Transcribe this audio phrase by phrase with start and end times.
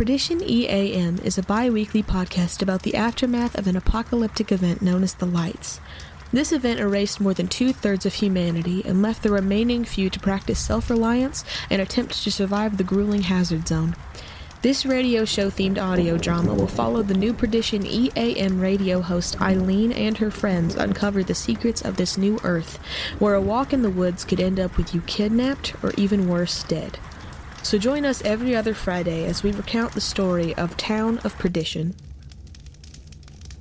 [0.00, 5.02] Perdition EAM is a bi weekly podcast about the aftermath of an apocalyptic event known
[5.02, 5.78] as the Lights.
[6.32, 10.18] This event erased more than two thirds of humanity and left the remaining few to
[10.18, 13.94] practice self reliance and attempt to survive the grueling hazard zone.
[14.62, 19.90] This radio show themed audio drama will follow the new Perdition EAM radio host Eileen
[19.90, 22.76] and her friends uncover the secrets of this new Earth,
[23.18, 26.62] where a walk in the woods could end up with you kidnapped or even worse,
[26.64, 26.98] dead.
[27.62, 31.94] So join us every other Friday as we recount the story of Town of Perdition.